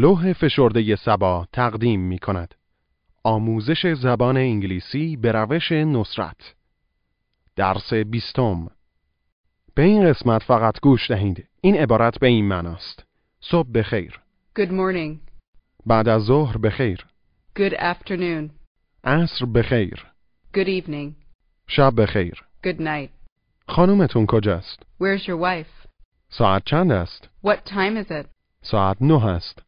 [0.00, 2.54] لوح فشرده سبا تقدیم می کند.
[3.24, 6.54] آموزش زبان انگلیسی به روش نصرت.
[7.56, 8.70] درس بیستم.
[9.74, 11.48] به این قسمت فقط گوش دهید.
[11.60, 13.04] این عبارت به این معناست.
[13.40, 14.20] صبح بخیر.
[14.58, 15.16] Good morning.
[15.86, 17.06] بعد از ظهر بخیر.
[17.58, 18.50] Good afternoon.
[19.04, 20.06] عصر بخیر.
[20.56, 21.12] Good evening.
[21.66, 22.44] شب بخیر.
[22.66, 23.10] Good night.
[23.68, 25.88] خانومتون کجاست؟ Where's your wife?
[26.28, 28.26] ساعت چند است؟ What time is it?
[28.62, 29.67] ساعت نه است.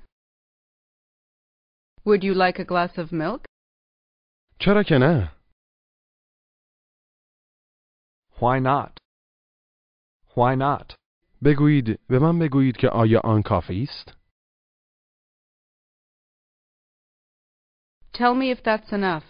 [2.04, 3.44] Would you like a glass of milk?
[4.60, 5.36] چرا که نه؟
[8.40, 8.98] Why not?
[10.34, 10.96] Why not?
[11.44, 14.16] بگویید به من بگویید که آیا آن کافی است؟
[18.12, 19.24] Tell me if that's enough.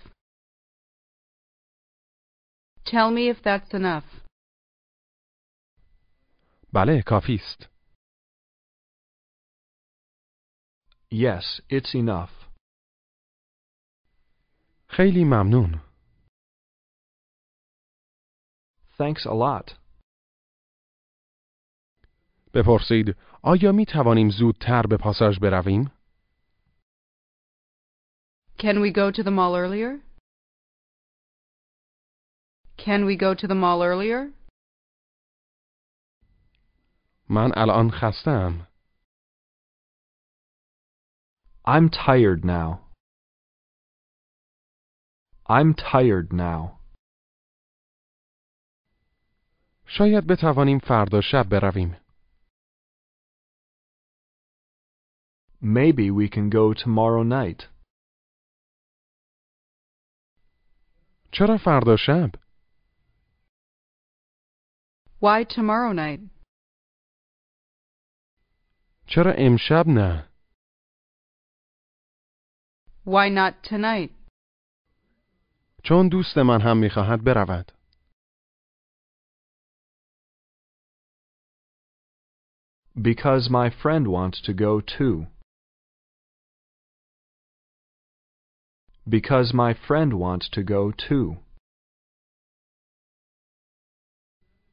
[2.84, 4.26] Tell me if that's enough.
[6.72, 7.68] بله کافی است.
[11.10, 12.39] Yes, it's enough.
[14.93, 15.81] خیلی ممنون.
[18.97, 19.77] Thanks a lot.
[22.53, 25.91] بپرسید آیا می توانیم زودتر به پاساژ برویم؟
[28.57, 30.01] Can we go to the mall earlier?
[32.77, 34.33] Can we go to the mall earlier?
[37.29, 38.67] من الان خستم.
[41.65, 42.90] I'm tired now.
[45.50, 46.80] I'm tired now.
[49.86, 51.96] شاید بتوانیم فردا شب برویم.
[55.62, 57.68] Maybe we can go tomorrow night.
[61.32, 62.30] چرا فردا شب؟
[65.20, 66.20] Why tomorrow night?
[69.06, 70.28] چرا امشب نه؟
[73.04, 74.19] Why not tonight?
[75.84, 77.72] چون دوست من هم میخواهد برود.
[82.96, 85.26] Because my friend wants to go too.
[89.08, 91.36] Because my friend wants to go too.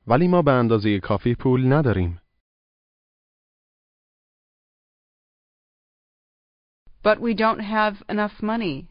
[0.07, 2.19] ولی ما به اندازه کافی پول نداریم.
[7.03, 8.87] But we don't have enough money.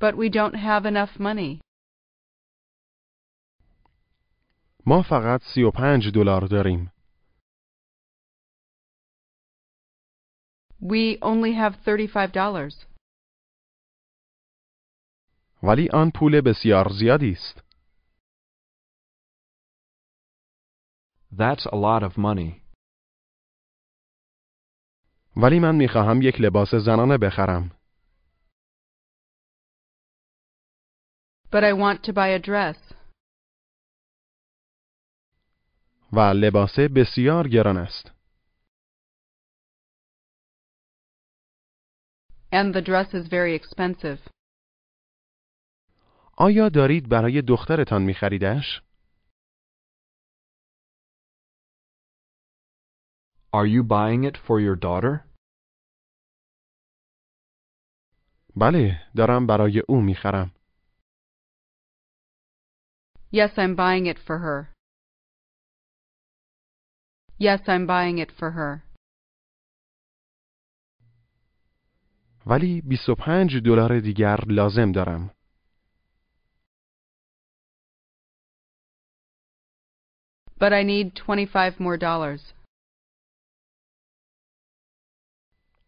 [0.00, 1.60] but we don't have enough money.
[4.86, 6.92] ما فقط 35 دلار داریم.
[10.80, 12.86] We only have 35 dollars.
[15.62, 17.60] ولی آن پول بسیار زیادی است.
[21.32, 22.62] That's a lot of money.
[25.36, 27.77] ولی من می خواهم یک لباس زنانه بخرم.
[31.50, 32.76] But I want to buy a dress.
[36.12, 38.10] و لباس بسیار گران است.
[42.52, 44.30] And the dress is very expensive.
[46.36, 48.82] آیا دارید برای دخترتان میخریدش؟
[53.52, 55.28] Are you buying it for your daughter?
[58.56, 60.57] بله، دارم برای او می‌خرم.
[63.31, 64.69] Yes, I'm buying it for her.
[67.39, 68.83] Yes, I'm buying it for her.
[72.45, 75.31] ولی 25 دلار دیگر لازم دارم.
[80.59, 82.53] But I need twenty-five more dollars.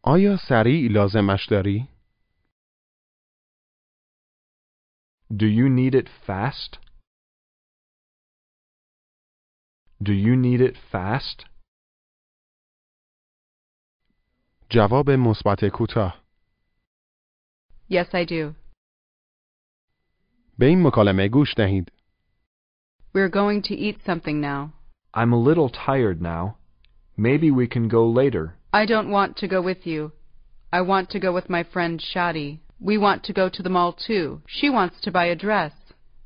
[0.03, 1.87] آیا سریع لازمش داری؟
[5.33, 6.77] Do you need it fast?
[10.01, 11.45] Do you need it fast?
[14.69, 16.23] جواب مثبت کوتاه.
[17.89, 18.53] Yes, I do.
[20.59, 21.91] به این مکالمه گوش دهید.
[23.13, 24.73] We're going to eat something now.
[25.13, 26.57] I'm a little tired now.
[27.17, 28.57] Maybe we can go later.
[28.73, 30.11] I don't want to go with you.
[30.71, 32.59] I want to go with my friend Shadi.
[32.79, 34.41] We want to go to the mall too.
[34.47, 35.73] She wants to buy a dress,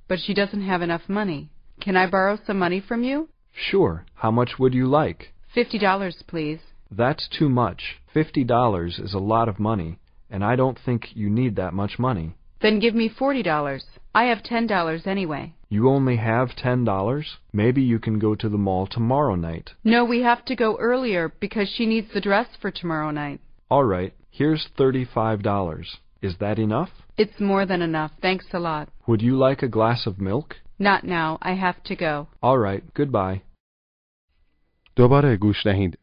[0.10, 1.42] but she doesn't have enough money.
[1.80, 3.30] Can I borrow some money from you?
[3.55, 4.05] Sure.
[4.15, 5.33] How much would you like?
[5.55, 6.61] Fifty dollars, please.
[6.91, 8.01] That's too much.
[8.13, 9.99] Fifty dollars is a lot of money,
[10.29, 12.35] and I don't think you need that much money.
[12.61, 13.85] Then give me forty dollars.
[14.15, 15.55] I have ten dollars anyway.
[15.69, 17.37] You only have ten dollars?
[17.53, 19.71] Maybe you can go to the mall tomorrow night.
[19.83, 23.41] No, we have to go earlier because she needs the dress for tomorrow night.
[23.71, 25.97] All right, here's thirty-five dollars.
[26.23, 26.91] Is that enough?
[27.17, 28.13] It's more than enough.
[28.21, 28.89] Thanks a lot.
[29.07, 30.57] Would you like a glass of milk?
[30.80, 31.38] Not now.
[31.42, 32.28] I have to go.
[32.42, 33.42] All right, goodbye.
[34.96, 35.98] دوباره گوش دهید.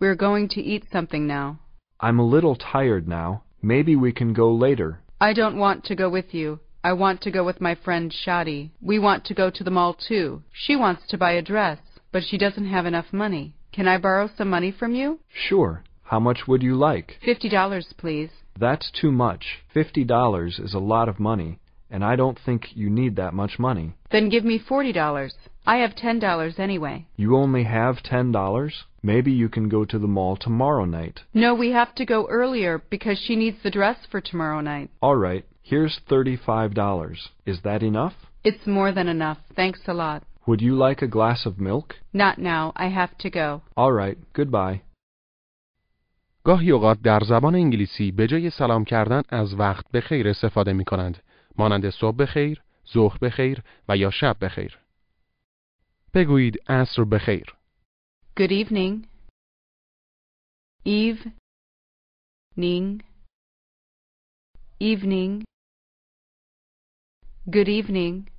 [0.00, 1.58] We're going to eat something now.
[2.00, 3.42] I'm a little tired now.
[3.62, 5.00] Maybe we can go later.
[5.20, 6.60] I don't want to go with you.
[6.84, 8.70] I want to go with my friend Shadi.
[8.80, 10.42] We want to go to the mall too.
[10.52, 11.78] She wants to buy a dress,
[12.12, 13.54] but she doesn't have enough money.
[13.72, 15.18] Can I borrow some money from you?
[15.48, 15.82] Sure.
[16.02, 17.18] How much would you like?
[17.24, 18.30] Fifty dollars, please.
[18.58, 19.44] That's too much.
[19.72, 21.58] Fifty dollars is a lot of money,
[21.90, 23.94] and I don't think you need that much money.
[24.10, 25.34] Then give me forty dollars.
[25.66, 27.06] I have ten dollars anyway.
[27.16, 28.74] You only have ten dollars?
[29.02, 31.20] Maybe you can go to the mall tomorrow night.
[31.32, 34.90] No, we have to go earlier because she needs the dress for tomorrow night.
[35.00, 37.28] All right, here's thirty-five dollars.
[37.44, 38.14] Is that enough?
[38.44, 39.38] It's more than enough.
[39.54, 40.22] Thanks a lot.
[40.46, 41.96] Would you like a glass of milk?
[42.12, 42.72] Not now.
[42.76, 43.62] I have to go.
[43.76, 44.80] All right, goodbye.
[46.44, 50.84] گاهی اوقات در زبان انگلیسی به جای سلام کردن از وقت به خیر استفاده می
[50.84, 51.18] کنند.
[51.57, 52.63] مانند صبح بخیر،
[52.93, 54.79] ظهر بخیر و یا شب بخیر.
[56.13, 57.55] بگویید عصر بخیر.
[58.39, 59.07] Good evening.
[60.85, 61.31] Eve.
[62.57, 63.03] Ning.
[64.79, 65.43] Evening.
[67.47, 68.31] Good evening.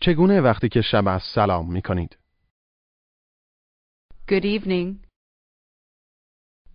[0.00, 2.18] چگونه وقتی که شب است سلام می کنید؟
[4.28, 5.04] Good evening.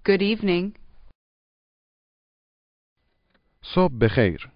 [0.06, 0.79] Good evening.
[3.76, 4.52] صبح بخیر.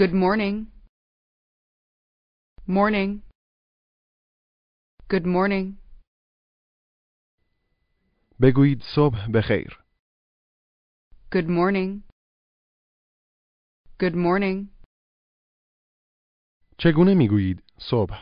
[0.00, 0.56] Good morning.
[2.68, 3.10] Morning.
[5.08, 5.78] Good morning.
[8.42, 9.84] بگویید صبح بخیر.
[11.30, 12.02] Good morning.
[13.98, 14.68] Good morning.
[16.78, 18.14] چگونه می گویید صبح؟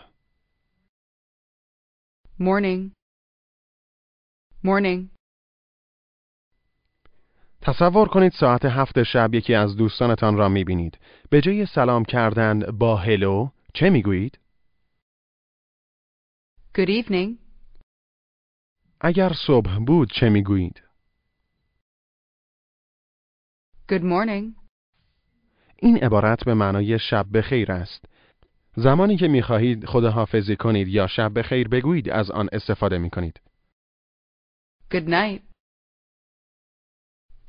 [2.38, 2.92] Morning.
[4.64, 5.19] Morning.
[7.62, 10.98] تصور کنید ساعت هفت شب یکی از دوستانتان را می بینید.
[11.30, 14.38] به جای سلام کردن با هلو چه می گویید؟
[16.78, 17.38] Good evening.
[19.00, 20.82] اگر صبح بود چه می گویید؟
[23.92, 24.54] Good morning.
[25.76, 28.04] این عبارت به معنای شب بخیر است.
[28.76, 33.40] زمانی که می خواهید خداحافظی کنید یا شب بخیر بگویید از آن استفاده می کنید.
[34.94, 35.49] Good night.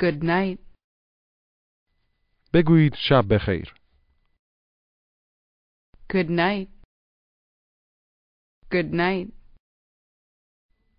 [0.02, 0.60] Good night.
[2.54, 3.76] بگویید شب بخیر.
[6.14, 6.70] Good night.
[8.72, 9.32] Good night.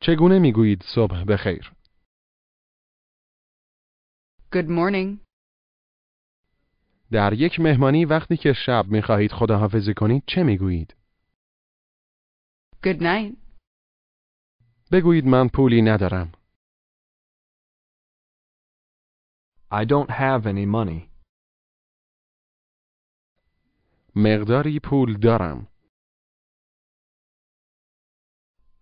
[0.01, 1.73] چگونه می گویید صبح بخیر؟
[4.55, 5.19] Good morning.
[7.13, 10.97] در یک مهمانی وقتی که شب می خواهید خداحافظی کنید چه می گویید؟
[12.87, 13.37] Good night.
[14.93, 16.33] بگویید من پولی ندارم.
[19.72, 21.10] I don't have any money.
[24.16, 25.68] مقداری پول دارم.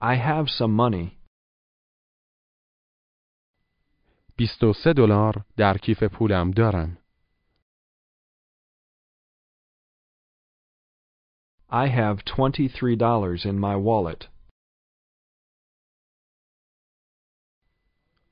[0.02, 1.26] I have some money.
[4.38, 6.98] 23 دلار در کیف پولم دارم.
[11.70, 14.30] I have twenty-three dollars in my wallet.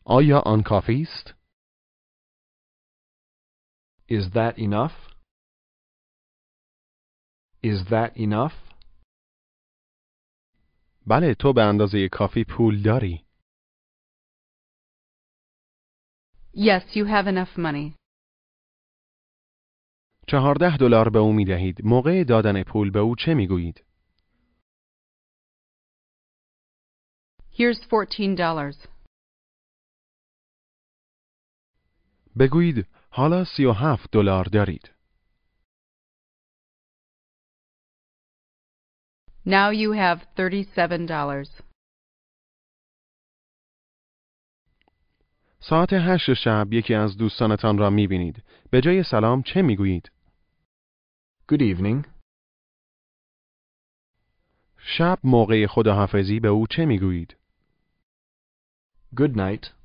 [0.06, 1.37] آیا آن کافی است؟
[4.09, 4.97] Is that enough?
[7.63, 8.55] Is that enough?
[11.07, 13.25] بله تو به اندازه کافی پول داری.
[16.55, 17.95] Yes, you have enough money.
[20.29, 21.85] چهارده دلار به او می دهید.
[21.85, 23.85] موقع دادن پول به او چه می گویید؟
[27.53, 28.89] Here's fourteen dollars.
[32.39, 32.87] بگویید
[33.19, 34.91] حالا سی و هفت دلار دارید.
[39.47, 41.63] Now you have thirty-seven dollars.
[45.61, 48.45] ساعت هشت شب یکی از دوستانتان را می بینید.
[48.71, 50.13] به جای سلام چه می گویید؟
[51.53, 52.09] Good evening.
[54.79, 57.37] شب موقع خداحافظی به او چه می‌گویید؟
[59.15, 59.78] Good night.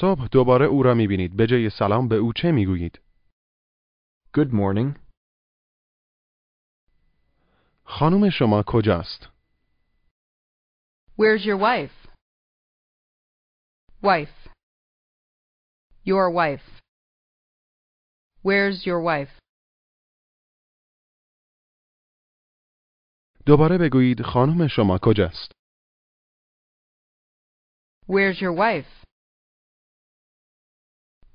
[0.00, 3.00] صبح دوباره او را می‌بینید به جای سلام به او چه می‌گویید؟
[4.36, 4.98] Good morning.
[7.84, 9.28] خانم شما کجاست؟
[11.18, 12.08] Where's your wife?
[14.02, 14.48] Wife.
[16.04, 16.80] Your wife.
[18.42, 19.38] Where's your wife?
[23.46, 25.52] دوباره بگویید خانم شما کجاست؟
[28.08, 29.03] Where's your wife?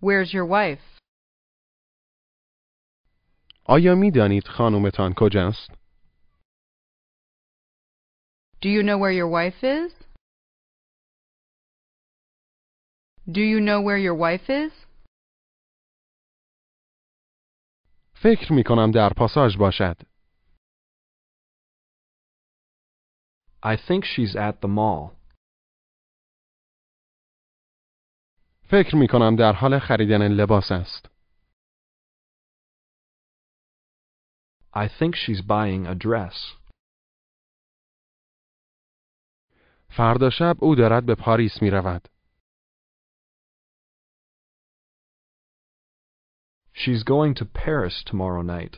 [0.00, 0.82] Where's your wife?
[3.66, 5.70] آیا میدانید خانومتان کجاست؟
[8.61, 9.92] Do you know where your wife is?
[13.26, 14.73] Do you know where your wife is?
[18.23, 19.96] فکر می کنم در پاساژ باشد.
[23.62, 25.17] I think she's at the mall.
[28.71, 31.09] فکر می کنم در حال خریدن لباس است.
[34.73, 36.59] I think she's buying a dress.
[39.89, 42.07] فردا شب او دارد به پاریس می رود.
[46.73, 48.77] She's going to Paris tomorrow night.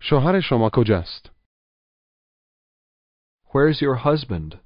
[0.00, 1.30] شوهر شما کجاست؟
[3.44, 4.65] Where's your husband?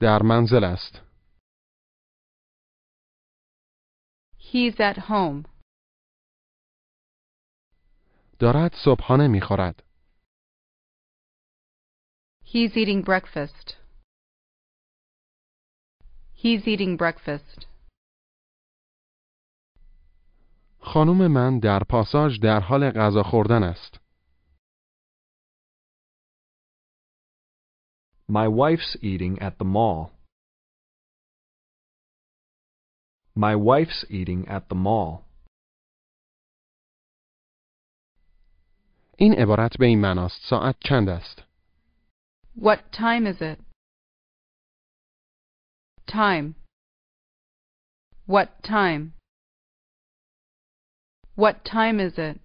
[0.00, 1.00] در منزل است.
[4.38, 5.48] He's at home.
[8.38, 9.82] دارد صبحانه می خورد.
[12.44, 13.76] He's eating breakfast.
[16.42, 17.66] He's eating breakfast.
[20.80, 23.97] خانم من در پاساژ در حال غذا خوردن است.
[28.27, 30.11] My wife's eating at the mall.
[33.35, 35.25] My wife's eating at the mall.
[39.17, 41.43] این عبارت به این معناست ساعت چند است؟
[42.55, 43.59] What time is it?
[46.07, 46.55] Time.
[48.27, 49.13] What time?
[51.35, 52.39] What time is it?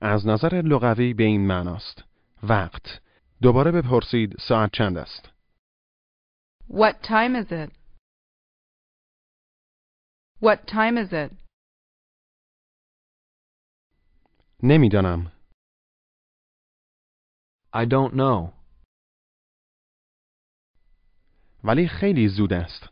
[0.00, 2.04] از نظر لغوی به این معناست.
[2.49, 2.85] وقت.
[3.41, 5.29] دوباره بپرسید ساعت چند است؟
[6.69, 7.71] What time is it?
[10.41, 11.31] What time is it?
[14.63, 15.31] نمی‌دانم.
[17.73, 18.53] I don't know.
[21.63, 22.83] ولی خیلی زود است.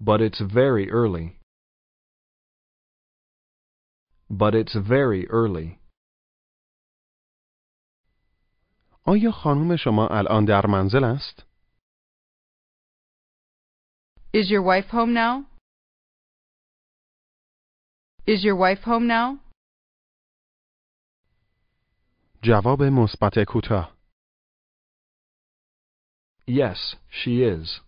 [0.00, 1.38] But it's very early.
[4.30, 5.81] But it's very early.
[9.06, 11.52] آیا خانم شما الان در منزل است؟
[14.34, 15.44] Is your wife home now?
[18.26, 19.38] Is your wife home now?
[22.42, 23.96] جواب مثبت کوتاه.
[26.46, 27.80] Yes, she is.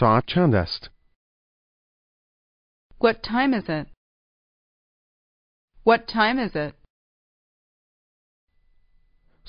[0.00, 0.90] ساعت چند است؟
[3.00, 3.86] What time is it?
[5.84, 6.83] What time is it?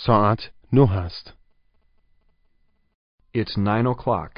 [0.06, 0.38] ساعت
[0.72, 1.40] نه است.
[3.34, 4.34] It's nine o'clock.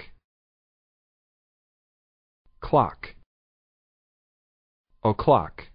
[2.60, 3.16] Clock.
[5.02, 5.72] O'clock.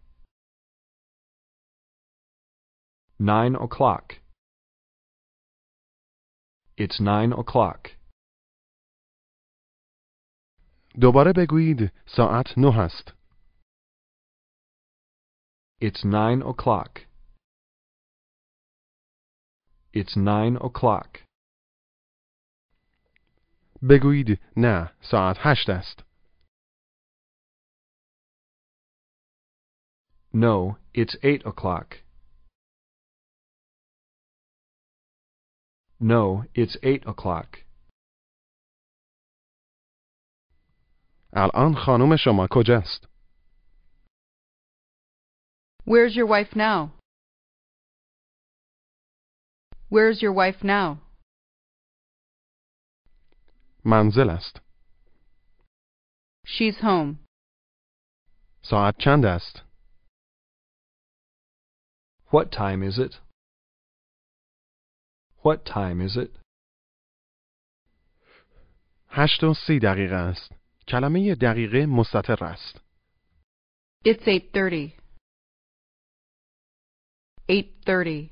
[3.20, 4.06] Nine o'clock.
[6.78, 7.98] It's nine o'clock.
[11.02, 13.14] دوباره بگویید ساعت نه است.
[15.82, 17.08] It's nine o'clock.
[19.94, 21.28] It's nine o'clock.
[23.90, 26.04] بگویید نه ساعت هشت است.
[30.34, 32.04] No, it's eight o'clock.
[36.00, 37.66] No, it's eight o'clock.
[41.34, 43.08] الان خانم شما کجاست؟
[45.86, 46.92] Where's your wife now?
[49.92, 51.00] Where's your wife now?
[53.86, 54.60] منزل است.
[56.46, 57.18] She's home.
[58.62, 59.64] ساعت چند است؟
[62.32, 63.20] What time is it?
[65.44, 66.32] What time is it?
[69.10, 70.52] هشت و سی دقیقه است.
[70.88, 72.82] کلمه دقیقه مستتر است.
[74.06, 74.92] It's 8.30.
[77.50, 78.30] 8.30.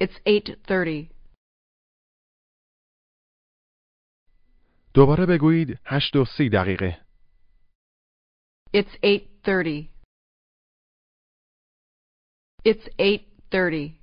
[0.00, 1.10] It's 8.30.
[4.94, 7.06] دوباره بگویید هشت و سی دقیقه.
[8.74, 9.88] It's 8.30.
[12.64, 14.02] It's 8.30.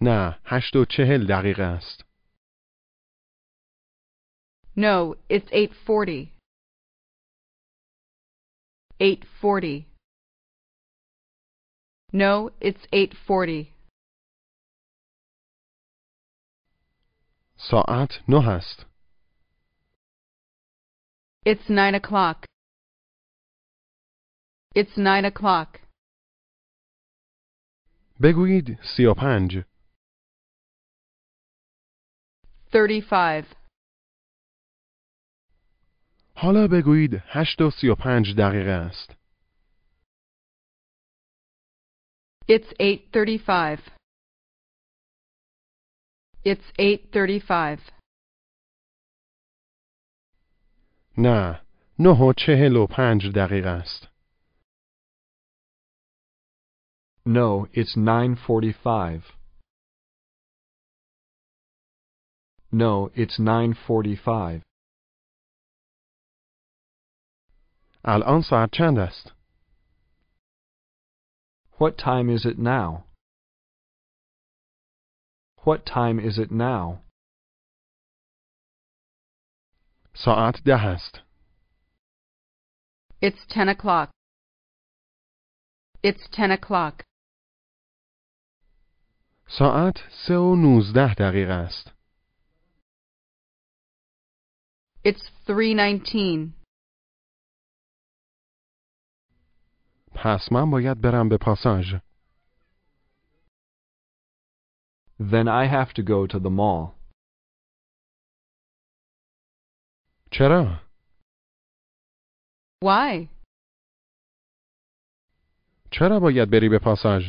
[0.00, 2.04] نه، هشت و چهل دقیقه است.
[4.76, 6.28] No, it's 8.40.
[9.00, 9.84] 8.40.
[12.12, 13.72] No, it's 8.40.
[17.56, 18.86] ساعت نه است.
[21.46, 22.46] It's 9 o'clock.
[24.74, 25.78] It's 9 o'clock.
[28.22, 29.64] بگویید سی و پنج.
[32.72, 33.44] 35.
[36.36, 39.15] حالا بگویید هشت و سی و پنج دقیقه است.
[42.48, 43.78] It's 8.35.
[46.44, 47.78] It's 8.35.
[51.18, 51.60] نه،
[51.98, 54.08] نه و چهل و پنج دقیقه است.
[57.24, 59.22] No, it's 9.45.
[62.72, 64.62] No, it's 9.45.
[68.04, 69.35] الان ساعت چند است؟
[71.78, 73.04] What time is it now?
[75.64, 77.02] What time is it now?
[80.14, 81.20] ساعت ده است.
[83.22, 84.10] It's 10 o'clock.
[86.02, 87.02] It's 10 o'clock.
[89.58, 91.92] ساعت سه و نوزده دقیقه است.
[95.04, 96.55] It's 3.19.
[100.23, 101.95] پس من باید برم به پاساژ.
[105.19, 106.95] Then I have to go to the mall.
[110.31, 110.79] چرا؟
[112.83, 113.29] Why?
[115.91, 117.23] چرا باید بری به پاساژ؟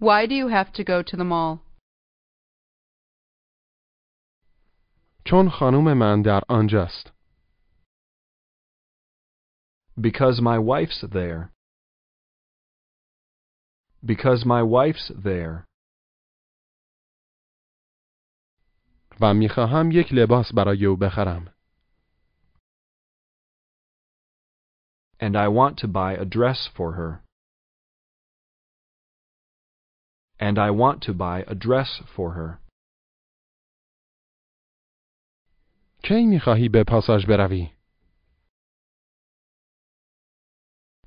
[0.00, 1.58] Why do you have to go to the mall?
[5.24, 7.11] چون خانم من در آنجاست.
[9.99, 11.51] Because my wife's there.
[14.05, 15.65] Because my wife's there.
[19.21, 21.53] و میخواهم یک لباس برای او بخرم.
[25.19, 27.23] And I want to buy a dress for her.
[30.39, 32.59] And I want to buy a dress for her.
[36.03, 37.69] کی میخواهی به پاساژ بروی؟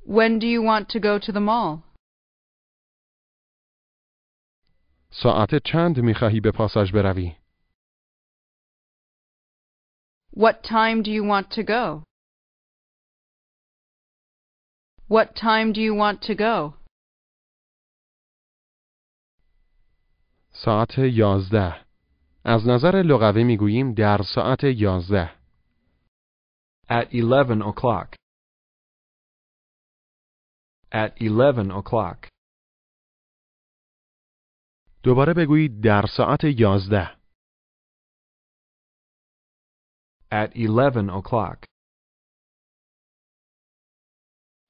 [0.06, 1.82] When do you want to go to the mall?
[5.10, 7.36] ساعت چند میخواهی به پاساژ بروی؟
[10.36, 12.04] What time do you want to go?
[15.08, 16.74] What time do you want to go?
[20.52, 21.86] ساعت یازده.
[22.44, 25.30] از نظر لغوی میگوییم در ساعت یازده.
[26.88, 28.16] At 11 o'clock.
[30.91, 32.29] At 11 o'clock.
[35.03, 37.17] دوباره بگویید در ساعت یازده.
[40.31, 41.65] At 11 o'clock.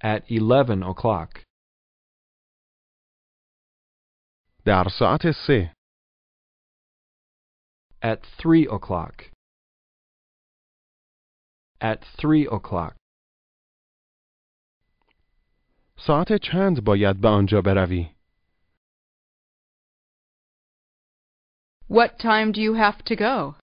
[0.03, 1.43] At 11 o'clock.
[4.65, 5.73] در ساعت سه.
[8.01, 9.31] At 3 o'clock.
[11.81, 13.04] At 3 o'clock.
[15.97, 18.15] ساعت چند باید به آنجا بروی؟
[21.89, 23.55] What time do you have to go?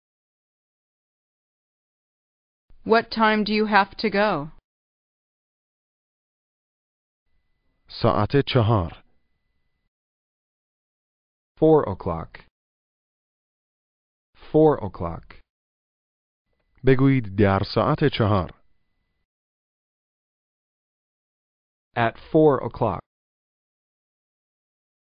[2.84, 4.48] What time do you have to go?
[7.88, 9.02] ساعت چهار.
[11.58, 12.40] 4 o'clock.
[14.52, 15.40] 4 o'clock.
[16.86, 18.61] بگویید در ساعت چهار.
[21.95, 23.01] At 4 o'clock.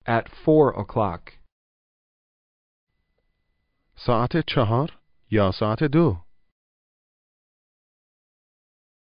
[0.07, 1.33] At 4 o'clock.
[3.96, 4.98] ساعت چهار
[5.31, 6.25] یا ساعت دو؟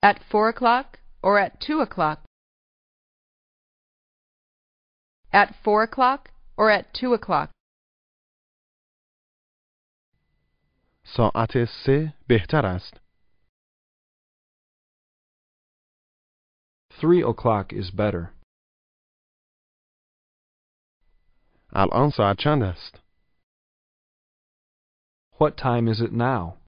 [0.02, 2.28] At 4 o'clock or at 2 o'clock?
[5.32, 7.50] At four o'clock or at two o'clock?
[11.04, 13.00] ساعت سه بهتر است.
[17.03, 18.31] three o'clock is better.
[21.75, 22.11] الآن
[22.43, 22.99] چند است؟
[25.37, 26.59] What time is it now?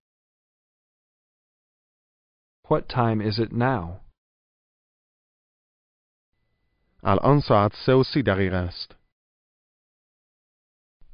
[2.68, 4.02] What time is it now?
[7.04, 8.96] الآن ساعت سه و سی دقیقه است.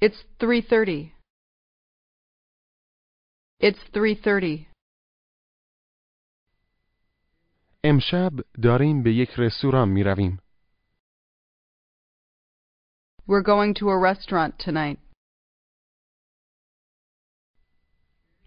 [0.01, 1.13] It's 3:30.
[3.59, 4.70] It's 3:30.
[7.83, 8.31] امشب
[8.63, 10.39] داریم به یک رستوران می رویم.
[13.27, 14.99] We're going to a restaurant tonight.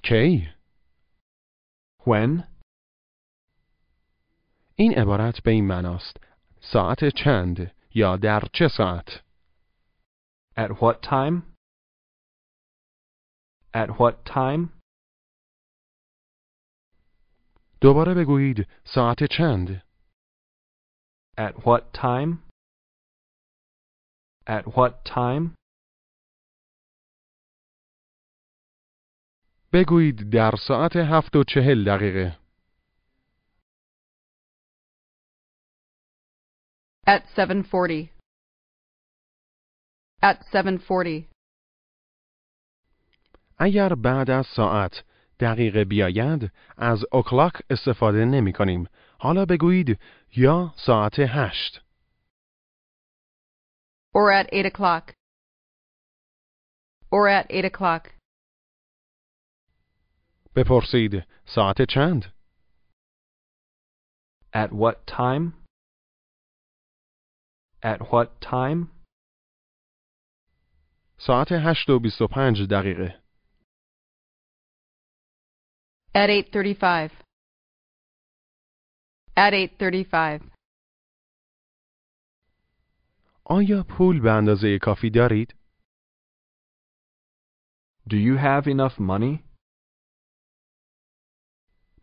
[0.03, 0.49] کی؟
[2.07, 2.45] When?
[4.77, 6.17] این عبارت به این معناست.
[6.61, 9.09] ساعت چند یا در چه ساعت؟
[10.57, 11.43] At what time?
[13.75, 14.84] At what time?
[17.85, 19.83] دوباره بگویید ساعت چند؟
[21.39, 22.31] At what time?
[24.47, 25.55] At what time?
[29.73, 32.39] بگویید در ساعت هفت و چهل دقیقه.
[37.07, 38.11] At seven forty.
[40.23, 41.29] At seven forty.
[43.59, 48.89] اگر بعد از ساعت دقیقه بیاید از اوکلاک استفاده نمی کنیم.
[49.19, 49.99] حالا بگویید
[50.37, 51.85] یا ساعت هشت.
[54.15, 55.15] Or at eight o'clock.
[57.11, 58.11] Or at eight o'clock.
[60.57, 62.25] بپرسید ساعت چند؟
[64.55, 65.53] At what time?
[67.83, 68.89] At what time?
[71.19, 73.24] ساعت هشت و بیست و پنج دقیقه.
[76.16, 77.12] At eight thirty-five.
[79.38, 80.52] At eight thirty-five.
[83.46, 85.56] آیا پول به اندازه کافی دارید؟
[88.10, 89.44] Do you have enough money?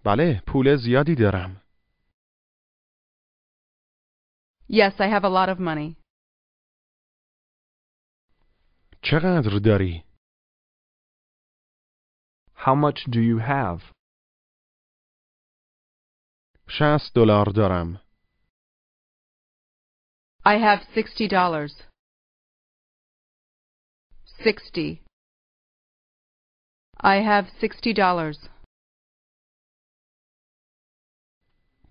[0.05, 1.63] بله، پول زیادی دارم.
[4.69, 5.97] Yes, I have a lot of money.
[9.03, 10.05] چقدر داری؟
[12.55, 13.93] How much do you have?
[16.80, 18.02] شصت دلار دارم.
[20.46, 21.74] I have sixty dollars.
[24.26, 24.90] Sixty.
[27.14, 28.50] I have sixty dollars.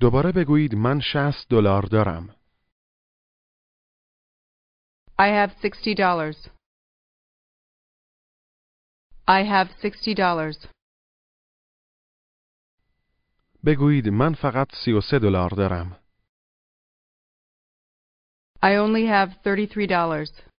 [0.01, 2.37] دوباره بگویید من شصت دلار دارم.
[5.19, 6.49] I have sixty dollars.
[9.29, 10.80] I have sixty dollars.
[13.67, 16.01] بگویید من فقط سی و سه دلار دارم.
[18.63, 20.51] I only have thirty-three dollars.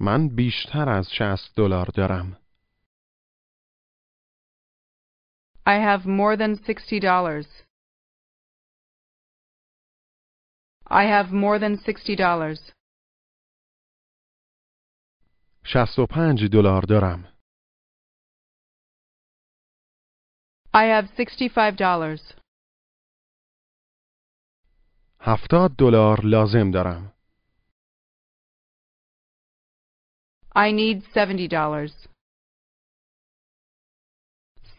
[0.00, 2.40] من بیشتر از شصت دلار دارم.
[5.66, 7.46] I have more than sixty dollars.
[10.86, 12.72] I have more than sixty dollars.
[15.64, 17.29] شصت و پنج دلار دارم.
[20.73, 22.21] I have sixty-five dollars.
[25.19, 27.13] هفتاد دلار لازم دارم.
[30.55, 32.07] I need seventy dollars.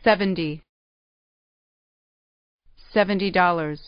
[0.04, 0.62] Seventy.
[2.94, 3.80] Seventy dollars.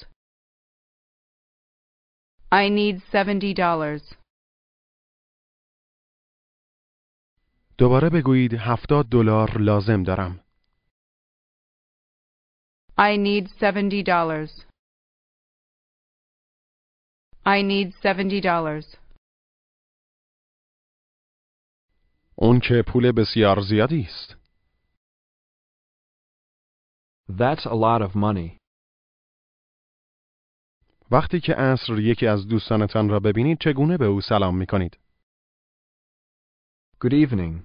[2.52, 4.14] I need seventy dollars.
[7.78, 10.41] دوباره بگویید هفتاد دلار لازم دارم.
[12.97, 14.65] I need seventy dollars.
[17.45, 18.97] I need seventy dollars.
[22.35, 24.37] اون که پول بسیار زیادی است.
[27.29, 28.57] That's a lot of money.
[31.11, 34.97] وقتی که عصر یکی از دوستانتان را ببینید چگونه به او سلام می کنید؟
[37.03, 37.63] Good evening.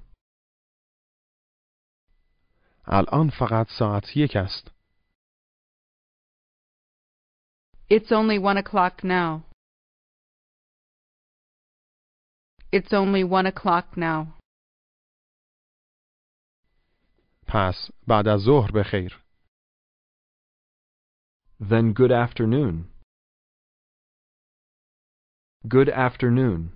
[2.85, 4.78] الان فقط ساعت یک است.
[7.90, 9.44] It's only one o'clock now.
[12.72, 14.34] It's only one o'clock now.
[17.48, 19.24] پس بعد از ظهر بخیر.
[21.60, 22.90] Then good afternoon.
[25.68, 26.72] Good afternoon.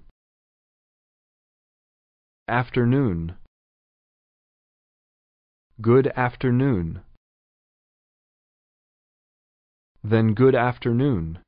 [2.47, 3.37] Afternoon.
[5.81, 7.03] Good afternoon.
[10.03, 11.43] Then good afternoon.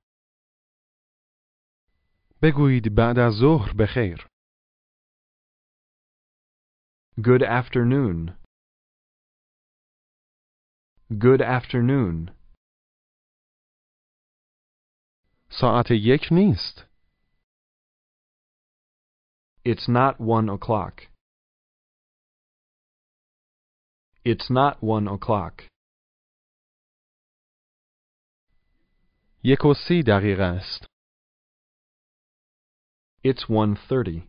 [2.41, 4.27] بگویید بعد از ظهر بخیر.
[7.17, 8.37] Good afternoon.
[11.11, 12.39] Good afternoon.
[15.51, 16.89] ساعت یک نیست.
[19.65, 21.09] It's not one o'clock.
[24.23, 25.63] It's not one o'clock.
[29.46, 30.86] یک و سی دقیقه است.
[33.26, 34.20] It's one thirty.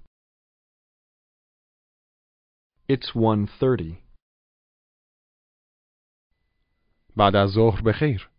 [2.90, 4.04] It's one thirty.
[7.18, 8.30] بعد از ظهر بخیر.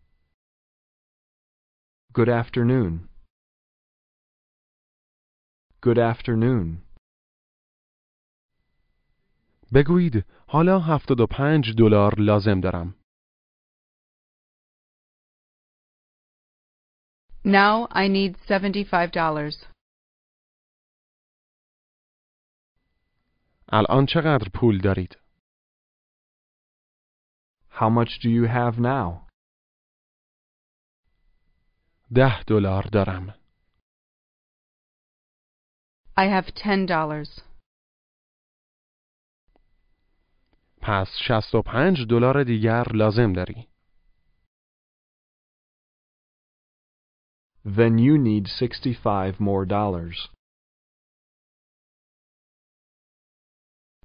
[2.12, 3.08] Good afternoon.
[5.86, 6.86] Good afternoon.
[9.74, 13.05] بگویید حالا هفتاد و پنج دلار لازم دارم.
[17.45, 19.65] Now I need $75.
[23.73, 25.17] الان چقدر پول دارید؟
[27.69, 29.27] How much do you have now?
[32.15, 33.41] ده دلار دارم.
[36.17, 37.41] I have $10.
[40.81, 43.67] پس 65 دلار دیگر لازم داری.
[47.65, 50.29] Then you need sixty-five more dollars.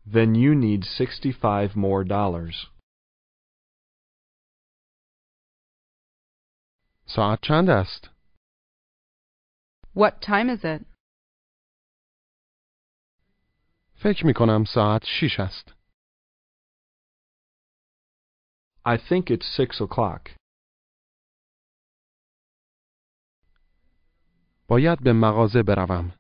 [0.07, 2.67] Then you need sixty-five more dollars.
[7.07, 8.11] ساعت چند است؟
[9.95, 10.87] What time is it?
[14.03, 15.75] فکر می کنم ساعت 6 است.
[18.85, 20.31] I think it's six o'clock.
[24.72, 26.14] باید به مغازه بروم.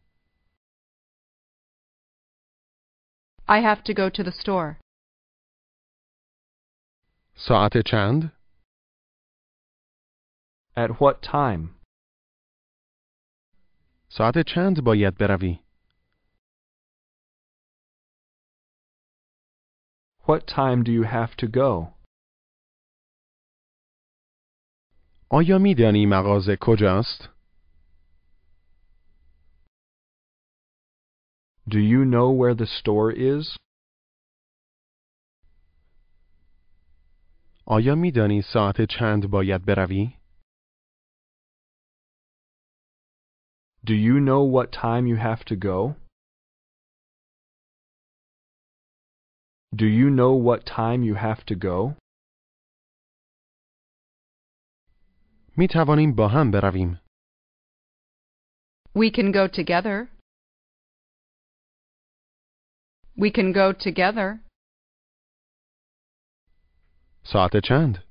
[3.47, 4.81] I have to go to the store.
[7.35, 8.31] ساعت چند؟
[10.75, 11.81] At what time?
[14.09, 15.59] ساعت چند باید بروی؟
[20.27, 21.93] What time do you have to go?
[25.29, 27.40] آیا می دانی مغازه کجاست؟
[31.68, 33.56] Do you know where the store is?
[37.66, 40.16] آیا می دانی ساعت چند باید بروی؟
[43.84, 45.96] Do you know what time you have to go?
[49.74, 51.96] Do you know what time you have to go?
[55.56, 57.00] می توانیم با هم برویم.
[58.94, 60.08] We can go together.
[63.16, 64.40] We can go together.
[67.24, 68.06] ساعت چند؟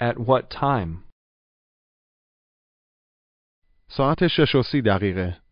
[0.00, 1.04] At what time?
[3.90, 5.42] ساعت شش و سی دقیقه.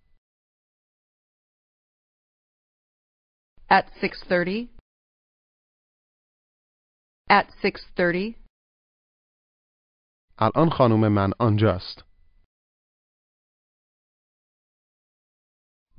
[3.70, 4.68] At 6.30.
[7.30, 8.34] At 6.30.
[10.38, 12.04] الان خانم من آنجاست.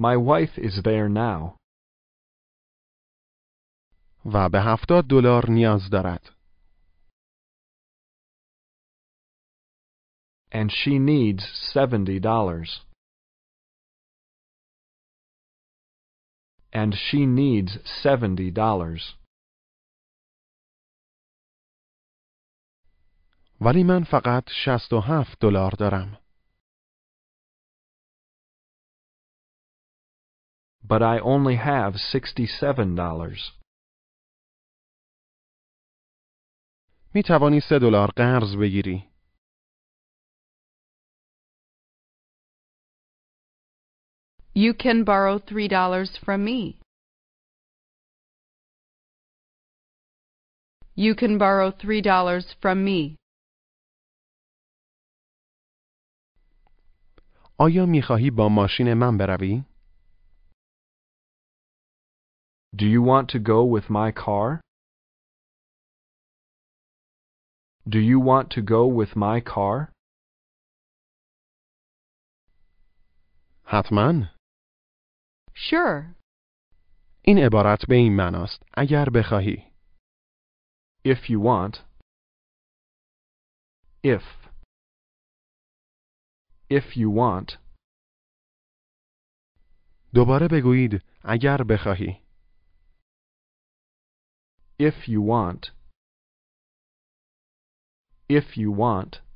[0.01, 1.57] My wife is there now.
[4.25, 6.37] و به هفتاد دلار نیاز دارد.
[10.51, 12.69] And she needs seventy dollars.
[16.73, 17.71] And she needs
[18.03, 19.15] seventy dollars.
[23.61, 26.20] ولی من فقط شست و هفت دلار دارم.
[30.83, 33.57] But I only have sixty-seven dollars.
[37.13, 39.03] می توانی سه دلار قرض بگیری.
[44.55, 46.79] You can borrow $3 from me.
[50.95, 53.15] You can borrow $3 from me.
[57.59, 59.63] آیا می خواهی با ماشین من بروی؟
[62.75, 64.61] Do you want to go with my car?
[67.89, 69.91] Do you want to go with my car?
[73.65, 74.29] حتما
[75.53, 76.15] Sure.
[77.21, 79.71] این عبارت به این معناست اگر بخواهی
[81.05, 81.75] If you want.
[84.03, 84.23] If.
[86.69, 87.57] If you want.
[90.13, 92.20] دوباره بگویید اگر بخواهی
[94.81, 95.71] If you want.
[98.29, 99.27] If you want.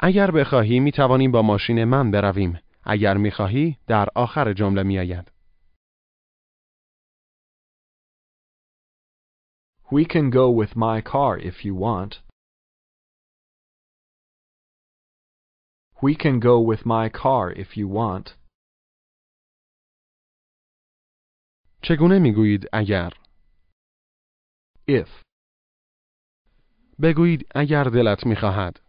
[0.00, 4.98] اگر بخواهی می توانیم با ماشین من برویم اگر می خواهی در آخر جمله می
[4.98, 5.32] آید
[9.90, 12.20] We can go with my car if you want.
[16.02, 18.36] We can go with my car if you want.
[21.83, 23.09] چگونه می گویید اگر
[24.89, 25.09] If.
[27.03, 28.79] بگویید اگر دلت می خواهد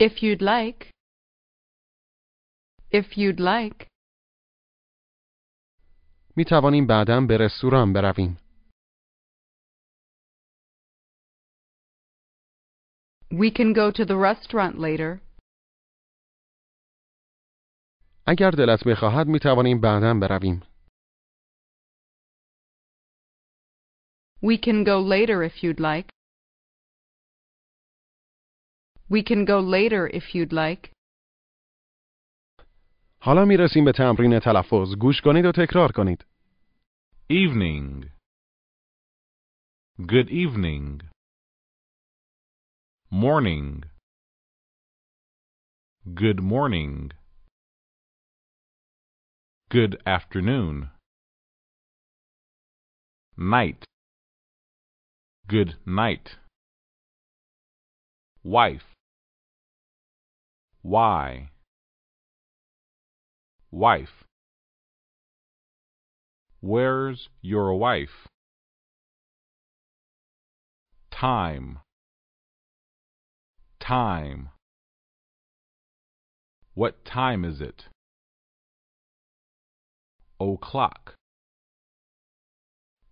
[0.00, 0.90] If you'd like.
[2.92, 3.86] If you'd like.
[6.36, 8.38] می توانیم بعدا به رستوران برویم
[13.32, 15.29] We can go to the restaurant later.
[18.30, 20.62] اگر دلت بخواهد می توانیم بعدا برویم
[24.42, 26.08] We can go later if you'd like.
[29.10, 30.90] We can go later if you'd like.
[33.22, 36.24] حالا می رسیم به تمرین تلفظ گوش کنید و تکرار کنید
[37.30, 38.10] Evening.
[39.98, 41.02] Good evening.
[43.12, 43.84] Morning.
[46.14, 47.19] Good morning.
[49.70, 50.90] Good afternoon.
[53.36, 53.84] Night.
[55.46, 56.38] Good night.
[58.42, 58.96] Wife.
[60.82, 61.50] Why?
[63.70, 64.24] Wife.
[66.60, 68.26] Where's your wife?
[71.12, 71.78] Time.
[73.78, 74.48] Time.
[76.74, 77.84] What time is it?
[80.40, 81.14] O'clock.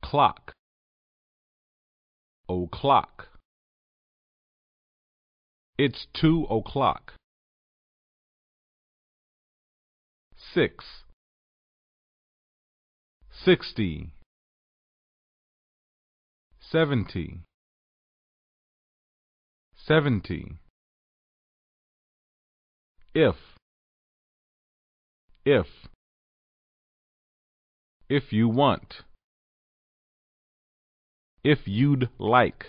[0.02, 0.54] Clock.
[2.48, 3.28] O'clock.
[5.76, 7.12] It's two o'clock.
[10.54, 10.84] Six.
[13.44, 14.10] Sixty.
[16.58, 17.40] Seventy.
[19.76, 20.56] Seventy.
[23.14, 23.36] If.
[25.44, 25.66] If.
[28.09, 29.03] If you want.
[31.43, 32.65] If you'd like.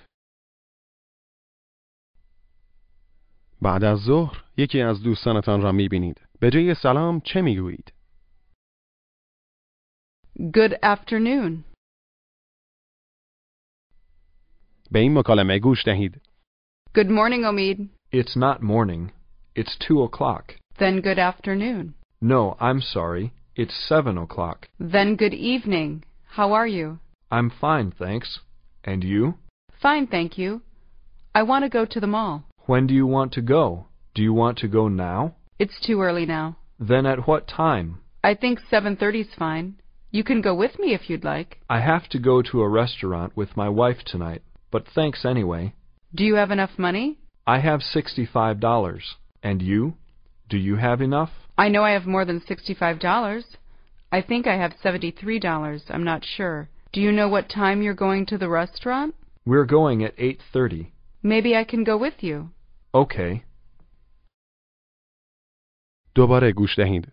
[3.62, 7.92] بعد از ظهر یکی از دوستانتان را می بینید به جای سلام چه می گویید
[10.38, 11.64] Good afternoon.
[14.90, 16.20] به این مکالمه گوش دهید
[16.94, 17.88] Good morning, Omid.
[18.12, 19.12] It's not morning.
[19.56, 20.44] It's two o'clock.
[20.78, 21.94] Then good afternoon.
[22.22, 23.32] No, I'm sorry.
[23.61, 24.69] It's seven o'clock.
[24.79, 26.05] Then good evening.
[26.23, 26.99] How are you?
[27.29, 28.39] I'm fine, thanks.
[28.85, 29.33] And you?
[29.81, 30.61] Fine, thank you.
[31.35, 32.45] I want to go to the mall.
[32.67, 33.87] When do you want to go?
[34.15, 35.35] Do you want to go now?
[35.59, 36.55] It's too early now.
[36.79, 37.99] Then at what time?
[38.23, 39.75] I think 7.30's fine.
[40.09, 41.59] You can go with me if you'd like.
[41.69, 44.41] I have to go to a restaurant with my wife tonight,
[44.71, 45.73] but thanks anyway.
[46.15, 47.17] Do you have enough money?
[47.45, 49.15] I have sixty-five dollars.
[49.43, 49.95] And you?
[50.48, 51.30] Do you have enough?
[51.56, 53.44] I know I have more than $65.
[54.12, 55.82] I think I have $73.
[55.90, 56.68] I'm not sure.
[56.92, 59.14] Do you know what time you're going to the restaurant?
[59.46, 60.92] We're going at eight thirty.
[61.22, 62.50] Maybe I can go with you.
[62.94, 63.42] Okay.
[66.14, 67.12] دوباره گوش دهید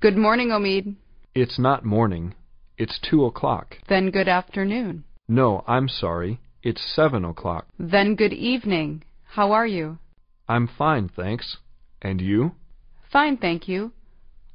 [0.00, 0.94] Good morning, Omid.
[1.34, 2.34] It's not morning.
[2.76, 3.78] It's two o'clock.
[3.88, 5.04] Then good afternoon.
[5.28, 6.32] No, I'm sorry.
[6.62, 7.64] It's seven o'clock.
[7.78, 8.90] Then good evening.
[9.36, 9.98] How are you?
[10.47, 11.57] I'm fine, thanks.
[12.01, 12.51] And you?
[13.11, 13.91] Fine, thank you.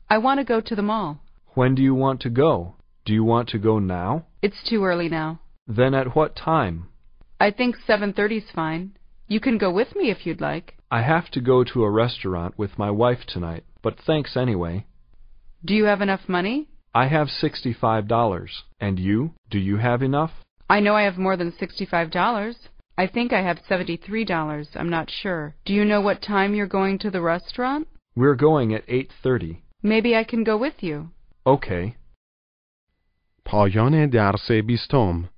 [0.08, 1.20] I want to go to the mall.
[1.54, 2.76] When do you want to go?
[3.04, 4.26] Do you want to go now?
[4.42, 5.40] It's too early now.
[5.66, 6.88] Then at what time?
[7.40, 8.96] I think 7.30's fine.
[9.28, 10.74] You can go with me if you'd like.
[10.90, 14.86] I have to go to a restaurant with my wife tonight, but thanks anyway.
[15.64, 16.68] Do you have enough money?
[16.94, 18.62] I have sixty-five dollars.
[18.78, 19.32] And you?
[19.50, 20.32] Do you have enough?
[20.68, 22.54] I know I have more than $65.
[22.97, 24.75] I think I have $73.
[24.75, 25.55] I'm not sure.
[25.65, 27.87] Do you know what time you're going to the restaurant?
[28.15, 29.61] We're going at eight thirty.
[29.83, 31.09] Maybe I can go with you.
[31.45, 31.95] Okay.
[33.45, 35.29] پایان درس بیستم